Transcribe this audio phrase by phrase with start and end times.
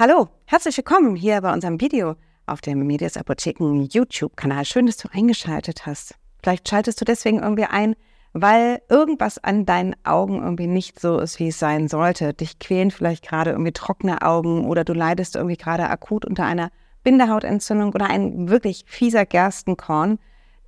[0.00, 2.14] Hallo, herzlich willkommen hier bei unserem Video
[2.46, 4.64] auf dem Medias Apotheken YouTube-Kanal.
[4.64, 6.14] Schön, dass du eingeschaltet hast.
[6.42, 7.94] Vielleicht schaltest du deswegen irgendwie ein,
[8.32, 12.32] weil irgendwas an deinen Augen irgendwie nicht so ist, wie es sein sollte.
[12.32, 16.70] Dich quälen vielleicht gerade irgendwie trockene Augen oder du leidest irgendwie gerade akut unter einer
[17.04, 20.18] Bindehautentzündung oder ein wirklich fieser Gerstenkorn,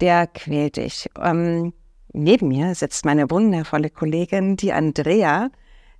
[0.02, 1.08] der quält dich.
[1.18, 1.72] Ähm,
[2.12, 5.48] neben mir sitzt meine wundervolle Kollegin, die Andrea,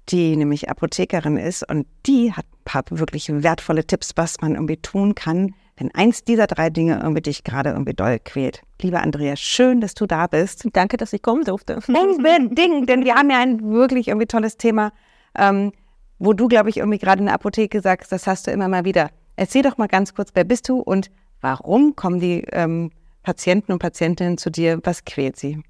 [0.09, 4.77] die nämlich Apothekerin ist und die hat ein paar wirklich wertvolle Tipps, was man irgendwie
[4.77, 8.63] tun kann, wenn eins dieser drei Dinge irgendwie dich gerade irgendwie doll quält.
[8.81, 10.69] Liebe Andrea, schön, dass du da bist.
[10.73, 11.79] Danke, dass ich kommen durfte.
[11.87, 14.93] Ding, Ding, denn wir haben ja ein wirklich irgendwie tolles Thema,
[15.37, 15.73] ähm,
[16.19, 18.85] wo du, glaube ich, irgendwie gerade in der Apotheke sagst, das hast du immer mal
[18.85, 19.11] wieder.
[19.37, 21.11] Erzähl doch mal ganz kurz, wer bist du und
[21.41, 22.91] warum kommen die ähm,
[23.23, 24.79] Patienten und Patientinnen zu dir?
[24.85, 25.63] Was quält sie?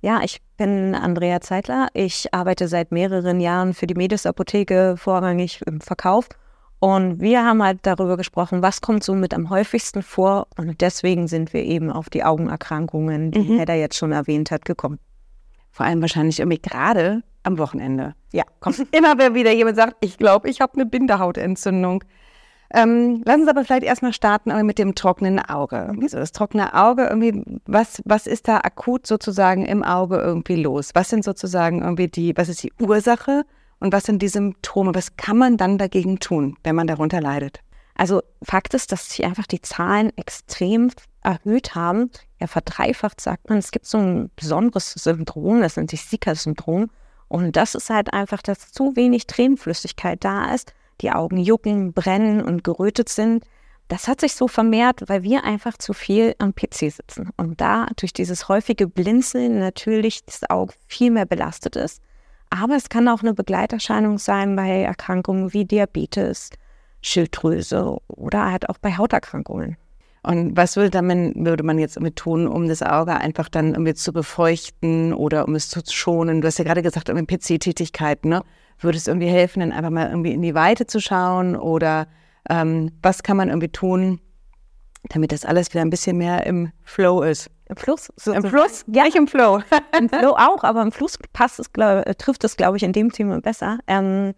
[0.00, 1.88] Ja, ich bin Andrea Zeitler.
[1.92, 6.28] Ich arbeite seit mehreren Jahren für die Medis Apotheke, vorrangig im Verkauf.
[6.80, 10.46] Und wir haben halt darüber gesprochen, was kommt so mit am häufigsten vor.
[10.56, 13.58] Und deswegen sind wir eben auf die Augenerkrankungen, die mhm.
[13.58, 15.00] Hedda jetzt schon erwähnt hat, gekommen.
[15.72, 18.14] Vor allem wahrscheinlich irgendwie gerade am Wochenende.
[18.32, 22.04] Ja, kommt immer wieder jemand sagt, ich glaube, ich habe eine Bindehautentzündung.
[22.70, 25.90] Ähm, lass uns aber vielleicht erstmal starten mit dem trockenen Auge.
[25.98, 30.90] Wieso das trockene Auge irgendwie, was, was ist da akut sozusagen im Auge irgendwie los?
[30.94, 33.44] Was sind sozusagen irgendwie die, was ist die Ursache
[33.80, 34.94] und was sind die Symptome?
[34.94, 37.60] Was kann man dann dagegen tun, wenn man darunter leidet?
[37.94, 40.90] Also Fakt ist, dass sich einfach die Zahlen extrem
[41.22, 42.10] erhöht haben.
[42.38, 43.58] Ja, verdreifacht sagt man.
[43.58, 46.90] Es gibt so ein besonderes Syndrom, das nennt sich Sika-Syndrom.
[47.28, 52.40] Und das ist halt einfach, dass zu wenig Tränenflüssigkeit da ist die Augen jucken, brennen
[52.42, 53.44] und gerötet sind.
[53.88, 57.86] Das hat sich so vermehrt, weil wir einfach zu viel am PC sitzen und da
[57.96, 62.02] durch dieses häufige Blinzeln natürlich das Auge viel mehr belastet ist.
[62.50, 66.50] Aber es kann auch eine Begleiterscheinung sein bei Erkrankungen wie Diabetes,
[67.02, 69.76] Schilddrüse oder halt auch bei Hauterkrankungen.
[70.22, 73.94] Und was würde man, würde man jetzt damit tun, um das Auge einfach dann irgendwie
[73.94, 76.40] zu befeuchten oder um es zu schonen?
[76.40, 78.42] Du hast ja gerade gesagt, irgendwie PC-Tätigkeiten, ne?
[78.80, 82.06] Würde es irgendwie helfen, dann einfach mal irgendwie in die Weite zu schauen oder
[82.48, 84.20] ähm, was kann man irgendwie tun,
[85.10, 87.50] damit das alles wieder ein bisschen mehr im Flow ist?
[87.68, 88.10] Im Fluss?
[88.16, 88.84] So Im Fluss?
[88.86, 89.60] Ja, nicht im Flow.
[89.98, 92.92] Im Flow auch, aber im Fluss passt es, glaub, äh, trifft es, glaube ich, in
[92.92, 93.78] dem Thema besser.
[93.86, 94.34] Ähm,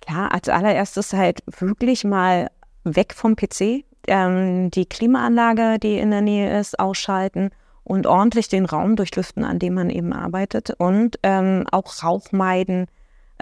[0.00, 2.50] klar, als allererstes halt wirklich mal
[2.84, 7.50] weg vom PC, ähm, die Klimaanlage, die in der Nähe ist, ausschalten
[7.82, 12.86] und ordentlich den Raum durchlüften, an dem man eben arbeitet und ähm, auch Rauch meiden,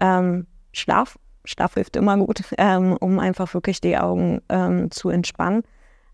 [0.01, 1.19] ähm, Schlaf.
[1.45, 5.63] Schlaf hilft immer gut, ähm, um einfach wirklich die Augen ähm, zu entspannen.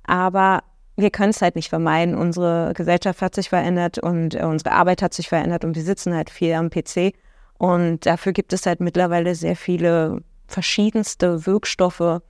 [0.04, 0.62] Aber
[0.96, 2.14] wir können es halt nicht vermeiden.
[2.14, 6.14] Unsere Gesellschaft hat sich verändert und äh, unsere Arbeit hat sich verändert und wir sitzen
[6.14, 7.14] halt viel am PC.
[7.58, 12.20] Und dafür gibt es halt mittlerweile sehr viele verschiedenste Wirkstoffe,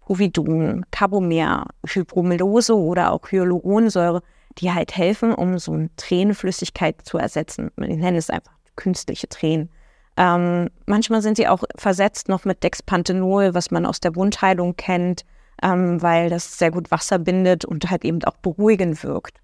[0.00, 4.22] Povidon, Carbomer, Hybromylose oder auch Hyaluronsäure,
[4.58, 7.70] die halt helfen, um so eine Tränenflüssigkeit zu ersetzen.
[7.76, 9.70] Ich nenne es einfach künstliche Tränen.
[10.16, 15.24] Ähm, manchmal sind sie auch versetzt noch mit Dexpanthenol, was man aus der Wundheilung kennt,
[15.62, 19.38] ähm, weil das sehr gut Wasser bindet und halt eben auch beruhigend wirkt.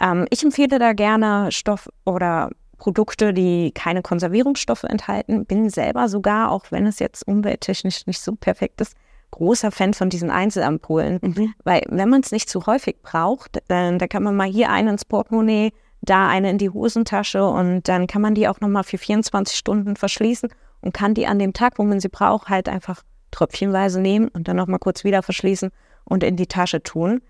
[0.00, 5.46] Ähm, ich empfehle da gerne Stoff oder Produkte, die keine Konservierungsstoffe enthalten.
[5.46, 8.94] Bin selber sogar, auch wenn es jetzt umwelttechnisch nicht so perfekt ist,
[9.30, 11.18] großer Fan von diesen Einzelampullen.
[11.22, 11.54] Mhm.
[11.64, 14.88] Weil wenn man es nicht zu häufig braucht, dann da kann man mal hier einen
[14.88, 15.72] ins Portemonnaie
[16.04, 19.96] da eine in die Hosentasche und dann kann man die auch nochmal für 24 Stunden
[19.96, 20.50] verschließen
[20.80, 24.48] und kann die an dem Tag, wo man sie braucht, halt einfach tröpfchenweise nehmen und
[24.48, 25.70] dann nochmal kurz wieder verschließen
[26.04, 27.22] und in die Tasche tun.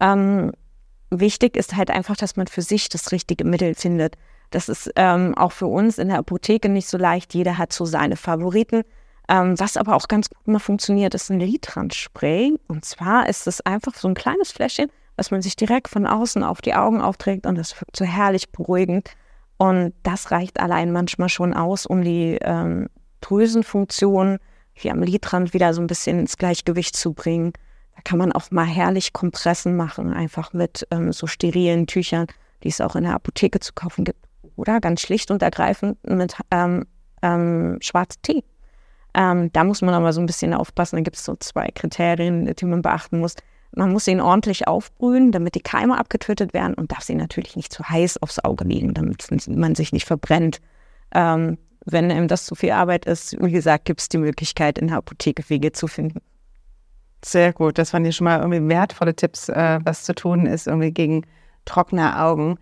[0.00, 0.52] Ähm,
[1.10, 4.16] wichtig ist halt einfach, dass man für sich das richtige Mittel findet.
[4.50, 7.34] Das ist ähm, auch für uns in der Apotheke nicht so leicht.
[7.34, 8.82] Jeder hat so seine Favoriten.
[9.28, 12.58] Ähm, was aber auch ganz gut mal funktioniert, ist ein Litrand-Spray.
[12.68, 16.42] Und zwar ist es einfach so ein kleines Fläschchen, was man sich direkt von außen
[16.42, 19.10] auf die Augen aufträgt und das wirkt so herrlich beruhigend.
[19.58, 22.88] Und das reicht allein manchmal schon aus, um die ähm,
[23.20, 24.38] Drüsenfunktion
[24.74, 27.52] wie am Lidrand wieder so ein bisschen ins Gleichgewicht zu bringen.
[27.94, 32.26] Da kann man auch mal herrlich Kompressen machen, einfach mit ähm, so sterilen Tüchern,
[32.62, 34.18] die es auch in der Apotheke zu kaufen gibt.
[34.56, 36.86] Oder ganz schlicht und ergreifend mit ähm,
[37.22, 38.44] ähm, Schwarztee.
[39.14, 40.96] Ähm, da muss man aber so ein bisschen aufpassen.
[40.96, 43.34] Da gibt es so zwei Kriterien, die man beachten muss.
[43.74, 47.72] Man muss ihn ordentlich aufbrühen, damit die Keime abgetötet werden und darf sie natürlich nicht
[47.72, 50.60] zu heiß aufs Auge legen, damit man sich nicht verbrennt.
[51.14, 54.88] Ähm, wenn einem das zu viel Arbeit ist, wie gesagt, gibt es die Möglichkeit, in
[54.88, 56.20] der Apotheke Wege zu finden.
[57.24, 60.66] Sehr gut, das waren ja schon mal irgendwie wertvolle Tipps, äh, was zu tun ist,
[60.66, 61.24] irgendwie gegen
[61.64, 62.58] trockene Augen.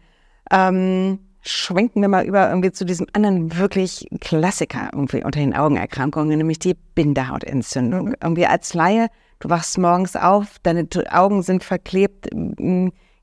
[0.51, 6.37] Ähm, schwenken wir mal über irgendwie zu diesem anderen wirklich Klassiker irgendwie unter den Augenerkrankungen,
[6.37, 8.09] nämlich die Bindehautentzündung.
[8.09, 8.17] Mhm.
[8.23, 9.09] Irgendwie als Laie,
[9.41, 12.29] du wachst morgens auf, deine Augen sind verklebt.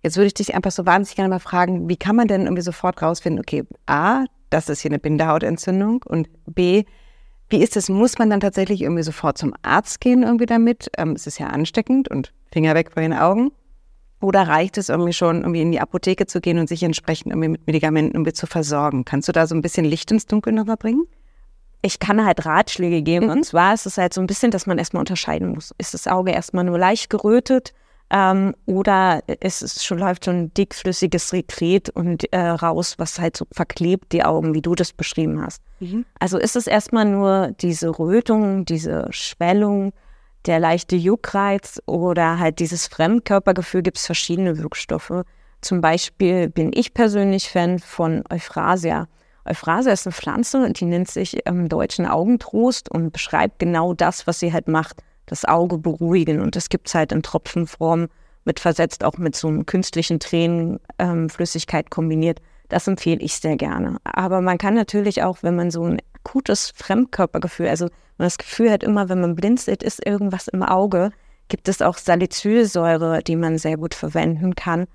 [0.02, 2.62] Jetzt würde ich dich einfach so wahnsinnig gerne mal fragen, wie kann man denn irgendwie
[2.62, 6.84] sofort rausfinden, okay, A, das ist hier eine Bindehautentzündung und B,
[7.50, 7.88] wie ist es?
[7.88, 10.90] Muss man dann tatsächlich irgendwie sofort zum Arzt gehen irgendwie damit?
[10.98, 13.52] Ähm, es ist ja ansteckend und Finger weg von den Augen.
[14.20, 17.50] Oder reicht es irgendwie schon, irgendwie in die Apotheke zu gehen und sich entsprechend irgendwie
[17.50, 19.06] mit Medikamenten irgendwie zu versorgen?
[19.06, 21.04] Kannst du da so ein bisschen Licht ins Dunkel nochmal bringen?
[21.82, 23.28] Ich kann halt Ratschläge geben.
[23.28, 23.32] Mhm.
[23.32, 25.74] Und zwar ist es halt so ein bisschen, dass man erstmal unterscheiden muss.
[25.78, 27.74] Ist das Auge erstmal nur leicht gerötet
[28.10, 33.46] ähm, oder ist es schon, läuft schon dickflüssiges Sekret und äh, raus, was halt so
[33.52, 35.62] verklebt die Augen, wie du das beschrieben hast.
[35.80, 36.06] Mhm.
[36.20, 39.92] Also ist es erstmal nur diese Rötung, diese Schwellung,
[40.46, 45.24] der leichte Juckreiz oder halt dieses Fremdkörpergefühl gibt es verschiedene Wirkstoffe.
[45.60, 49.08] Zum Beispiel bin ich persönlich Fan von Euphrasia.
[49.50, 54.28] Euphrasia ist eine Pflanze und die nennt sich im Deutschen Augentrost und beschreibt genau das,
[54.28, 56.42] was sie halt macht, das Auge beruhigen.
[56.42, 58.08] Und das gibt es halt in Tropfenform
[58.46, 62.42] mit versetzt, auch mit so einem künstlichen Tränenflüssigkeit ähm, kombiniert.
[62.70, 63.98] Das empfehle ich sehr gerne.
[64.04, 67.86] Aber man kann natürlich auch, wenn man so ein akutes Fremdkörpergefühl, also
[68.18, 71.12] man das Gefühl hat, immer wenn man blinzelt, ist irgendwas im Auge,
[71.48, 74.88] gibt es auch Salicylsäure, die man sehr gut verwenden kann.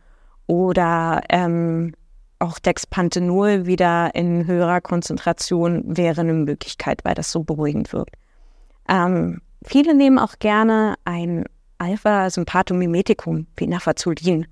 [0.46, 1.94] Oder ähm,
[2.42, 8.16] auch Dexpanthenol wieder in höherer Konzentration wäre eine Möglichkeit, weil das so beruhigend wirkt.
[8.88, 11.44] Ähm, viele nehmen auch gerne ein
[11.78, 14.46] Alpha-Sympathomimetikum wie Nafazolin.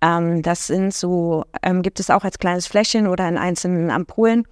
[0.00, 4.46] Ähm, das sind so, ähm, gibt es auch als kleines Fläschchen oder in einzelnen Ampullen.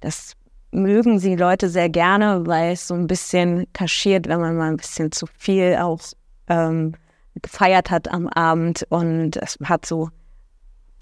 [0.00, 0.34] Das
[0.70, 4.76] mögen sie Leute sehr gerne, weil es so ein bisschen kaschiert, wenn man mal ein
[4.76, 6.00] bisschen zu viel auch
[6.48, 6.94] ähm,
[7.42, 10.10] gefeiert hat am Abend und es hat so,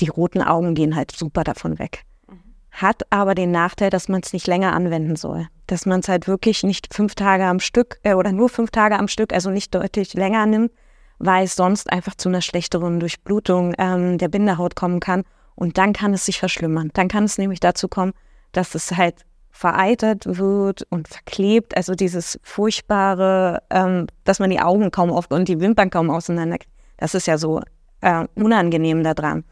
[0.01, 2.05] die roten Augen gehen halt super davon weg.
[2.29, 2.41] Mhm.
[2.71, 5.49] Hat aber den Nachteil, dass man es nicht länger anwenden soll.
[5.67, 8.99] Dass man es halt wirklich nicht fünf Tage am Stück äh, oder nur fünf Tage
[8.99, 10.73] am Stück, also nicht deutlich länger nimmt,
[11.19, 15.25] weil es sonst einfach zu einer schlechteren Durchblutung ähm, der Bindehaut kommen kann.
[15.55, 16.91] Und dann kann es sich verschlimmern.
[16.93, 18.13] Dann kann es nämlich dazu kommen,
[18.53, 21.77] dass es halt vereitert wird und verklebt.
[21.77, 26.59] Also dieses furchtbare, ähm, dass man die Augen kaum auf und die Wimpern kaum auseinander.
[26.99, 27.63] Das ist ja so
[28.03, 29.45] äh, unangenehm daran.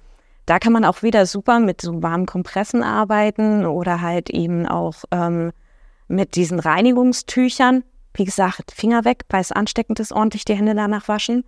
[0.46, 5.04] Da kann man auch wieder super mit so warmen Kompressen arbeiten oder halt eben auch
[5.10, 5.52] ähm,
[6.08, 7.82] mit diesen Reinigungstüchern.
[8.14, 11.44] Wie gesagt, Finger weg, weil es ansteckend ist, ordentlich die Hände danach waschen.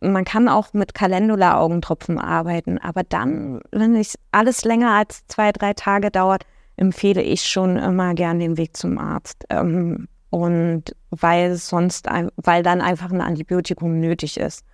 [0.00, 5.72] Man kann auch mit Calendula-Augentropfen arbeiten, aber dann, wenn es alles länger als zwei, drei
[5.72, 6.44] Tage dauert,
[6.76, 9.44] empfehle ich schon immer gern den Weg zum Arzt.
[9.50, 14.64] Ähm, und weil sonst, weil dann einfach ein Antibiotikum nötig ist.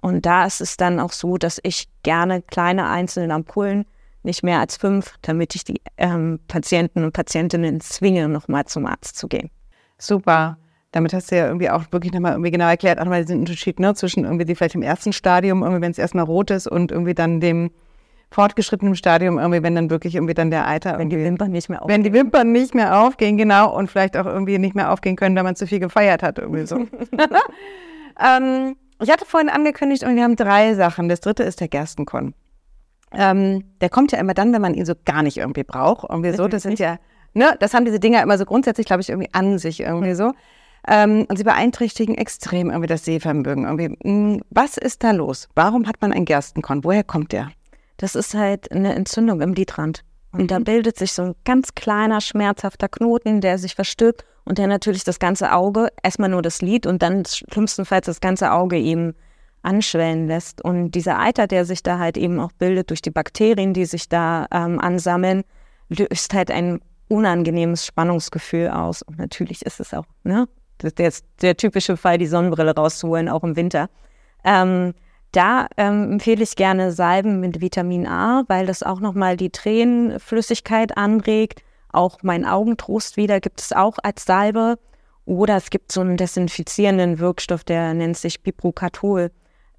[0.00, 3.84] Und da ist es dann auch so, dass ich gerne kleine einzelne Ampullen,
[4.22, 9.16] nicht mehr als fünf, damit ich die ähm, Patienten und Patientinnen zwinge, nochmal zum Arzt
[9.16, 9.50] zu gehen.
[9.96, 10.58] Super.
[10.92, 13.78] Damit hast du ja irgendwie auch wirklich nochmal irgendwie genau erklärt, auch nochmal diesen Unterschied
[13.78, 16.92] ne, zwischen irgendwie die vielleicht im ersten Stadium, irgendwie wenn es erstmal rot ist und
[16.92, 17.70] irgendwie dann dem
[18.30, 21.82] fortgeschrittenem Stadium, irgendwie, wenn dann wirklich irgendwie dann der Eiter wenn die Wimpern nicht mehr
[21.82, 21.94] aufgehen.
[21.94, 25.34] Wenn die Wimpern nicht mehr aufgehen, genau, und vielleicht auch irgendwie nicht mehr aufgehen können,
[25.34, 26.76] da man zu viel gefeiert hat, irgendwie so.
[28.20, 31.08] ähm, ich hatte vorhin angekündigt, und wir haben drei Sachen.
[31.08, 32.34] Das dritte ist der Gerstenkorn.
[33.12, 36.06] Ähm, der kommt ja immer dann, wenn man ihn so gar nicht irgendwie braucht.
[36.08, 36.98] Irgendwie so, das sind ja,
[37.32, 40.32] ne, das haben diese Dinger immer so grundsätzlich, glaube ich, irgendwie an sich irgendwie so.
[40.86, 43.64] Ähm, und sie beeinträchtigen extrem irgendwie das Sehvermögen.
[43.64, 43.96] Irgendwie.
[44.02, 45.48] Hm, was ist da los?
[45.54, 46.84] Warum hat man einen Gerstenkorn?
[46.84, 47.50] Woher kommt der?
[47.98, 50.04] das ist halt eine Entzündung im Lidrand.
[50.32, 50.46] Und mhm.
[50.48, 55.04] da bildet sich so ein ganz kleiner, schmerzhafter Knoten, der sich verstirbt und der natürlich
[55.04, 59.14] das ganze Auge, erstmal nur das Lid und dann schlimmstenfalls das ganze Auge eben
[59.62, 60.62] anschwellen lässt.
[60.62, 64.08] Und dieser Eiter, der sich da halt eben auch bildet durch die Bakterien, die sich
[64.08, 65.44] da ähm, ansammeln,
[65.88, 69.02] löst halt ein unangenehmes Spannungsgefühl aus.
[69.02, 70.46] Und natürlich ist es auch, ne,
[70.82, 73.88] der, der typische Fall, die Sonnenbrille rauszuholen, auch im Winter.
[74.44, 74.94] Ähm,
[75.38, 80.96] da ähm, empfehle ich gerne Salben mit Vitamin A, weil das auch nochmal die Tränenflüssigkeit
[80.96, 81.62] anregt.
[81.92, 84.78] Auch mein Augentrost wieder gibt es auch als Salbe.
[85.26, 89.30] Oder es gibt so einen desinfizierenden Wirkstoff, der nennt sich Biprocatol,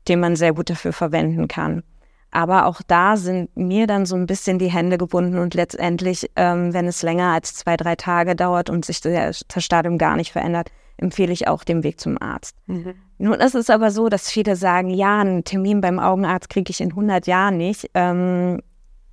[0.08, 1.84] den man sehr gut dafür verwenden kann.
[2.32, 6.74] Aber auch da sind mir dann so ein bisschen die Hände gebunden und letztendlich, ähm,
[6.74, 10.70] wenn es länger als zwei, drei Tage dauert und sich das Stadium gar nicht verändert,
[11.00, 12.56] empfehle ich auch den Weg zum Arzt.
[12.68, 12.96] Mhm.
[13.18, 16.82] Nun ist es aber so, dass viele sagen, ja, einen Termin beim Augenarzt kriege ich
[16.82, 17.90] in 100 Jahren nicht.
[17.94, 18.62] Ähm,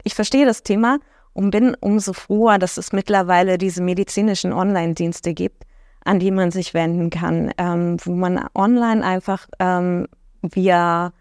[0.02, 0.98] ich verstehe das Thema
[1.32, 5.64] und bin umso froher, dass es mittlerweile diese medizinischen Online-Dienste gibt,
[6.04, 10.06] an die man sich wenden kann, ähm, wo man online einfach ähm,
[10.42, 11.12] via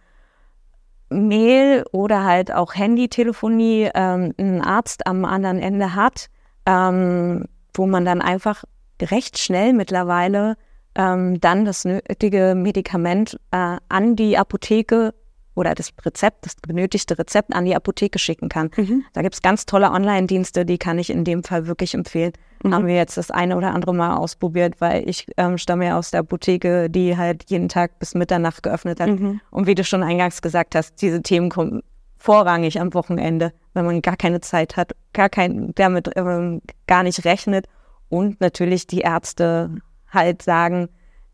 [1.09, 6.27] Mail oder halt auch Handytelefonie ähm, ein Arzt am anderen Ende hat,
[6.65, 8.63] ähm, wo man dann einfach
[9.01, 10.57] recht schnell mittlerweile
[10.95, 15.13] ähm, dann das nötige Medikament äh, an die Apotheke
[15.55, 18.71] oder das Rezept, das benötigte Rezept an die Apotheke schicken kann.
[18.75, 19.05] Mhm.
[19.13, 22.33] Da gibt es ganz tolle Online-Dienste, die kann ich in dem Fall wirklich empfehlen.
[22.63, 22.73] Mhm.
[22.73, 26.11] Haben wir jetzt das eine oder andere Mal ausprobiert, weil ich ähm, stamme ja aus
[26.11, 29.09] der Apotheke, die halt jeden Tag bis Mitternacht geöffnet hat.
[29.09, 29.39] Mhm.
[29.49, 31.81] Und wie du schon eingangs gesagt hast, diese Themen kommen
[32.17, 37.23] vorrangig am Wochenende, wenn man gar keine Zeit hat, gar kein, damit ähm, gar nicht
[37.23, 37.67] rechnet
[38.09, 39.77] und natürlich die Ärzte
[40.11, 40.89] halt sagen,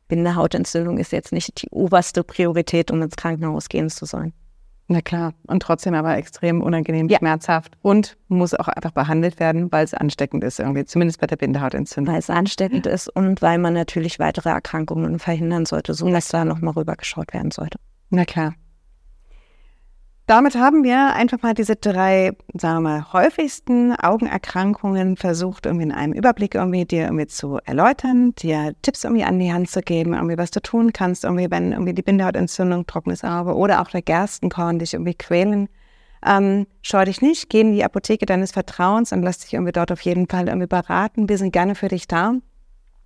[0.07, 4.33] Bindehautentzündung ist jetzt nicht die oberste Priorität, um ins Krankenhaus gehen zu sollen.
[4.87, 7.17] Na klar, und trotzdem aber extrem unangenehm, ja.
[7.17, 11.37] schmerzhaft und muss auch einfach behandelt werden, weil es ansteckend ist, irgendwie, zumindest bei der
[11.37, 12.13] Bindehautentzündung.
[12.13, 16.43] Weil es ansteckend ist und weil man natürlich weitere Erkrankungen verhindern sollte, so dass da
[16.43, 17.77] nochmal rübergeschaut werden sollte.
[18.09, 18.53] Na klar.
[20.31, 25.91] Damit haben wir einfach mal diese drei, sagen wir mal, häufigsten Augenerkrankungen versucht, irgendwie in
[25.91, 30.13] einem Überblick irgendwie dir irgendwie zu erläutern, dir Tipps irgendwie an die Hand zu geben,
[30.13, 34.03] irgendwie was du tun kannst, irgendwie wenn irgendwie die Bindehautentzündung, trockenes Auge oder auch der
[34.03, 35.67] Gerstenkorn dich irgendwie quälen.
[36.25, 39.91] Ähm, scheu dich nicht, geh in die Apotheke deines Vertrauens und lass dich irgendwie dort
[39.91, 41.27] auf jeden Fall irgendwie beraten.
[41.27, 42.29] Wir sind gerne für dich da.
[42.29, 42.41] Und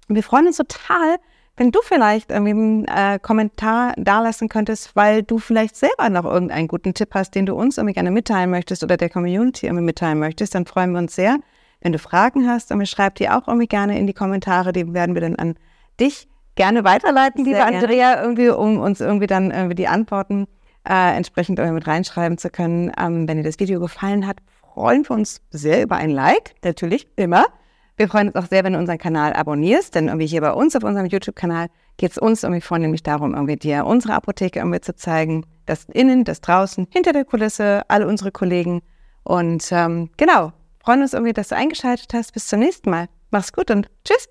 [0.09, 1.17] wir freuen uns total,
[1.57, 6.67] wenn du vielleicht irgendwie einen äh, Kommentar dalassen könntest, weil du vielleicht selber noch irgendeinen
[6.67, 10.19] guten Tipp hast, den du uns irgendwie gerne mitteilen möchtest oder der Community irgendwie mitteilen
[10.19, 11.37] möchtest, dann freuen wir uns sehr.
[11.81, 15.15] Wenn du Fragen hast, dann schreib die auch irgendwie gerne in die Kommentare, die werden
[15.15, 15.55] wir dann an
[15.99, 20.47] dich gerne weiterleiten, liebe Andrea, irgendwie, um uns irgendwie dann irgendwie die Antworten
[20.87, 22.91] äh, entsprechend irgendwie mit reinschreiben zu können.
[22.99, 24.37] Ähm, wenn dir das Video gefallen hat,
[24.73, 27.45] freuen wir uns sehr über ein Like, natürlich, immer.
[27.97, 30.75] Wir freuen uns auch sehr, wenn du unseren Kanal abonnierst, denn irgendwie hier bei uns
[30.75, 34.95] auf unserem YouTube-Kanal geht es uns irgendwie vornehmlich darum, irgendwie dir unsere Apotheke irgendwie zu
[34.95, 38.81] zeigen, das innen, das draußen, hinter der Kulisse, alle unsere Kollegen.
[39.23, 40.51] Und ähm, genau,
[40.83, 42.33] freuen uns irgendwie, dass du eingeschaltet hast.
[42.33, 43.07] Bis zum nächsten Mal.
[43.31, 44.27] Mach's gut und tschüss.